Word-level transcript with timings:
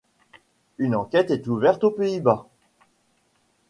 Une 0.79 0.95
enquête 0.95 1.29
est 1.29 1.47
ouverte 1.47 1.83
aux 1.83 1.91
Pays-Bas. 1.91 2.47